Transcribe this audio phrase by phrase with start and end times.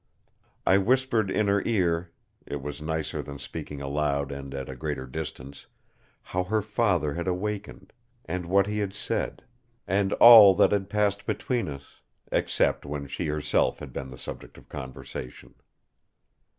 [0.65, 6.45] I whispered in her ear—it was nicer than speaking aloud and at a greater distance—how
[6.45, 7.93] her father had awakened,
[8.25, 9.43] and what he had said;
[9.87, 12.01] and all that had passed between us,
[12.31, 15.53] except when she herself had been the subject of conversation.